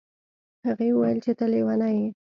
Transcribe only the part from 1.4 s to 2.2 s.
لیونی یې.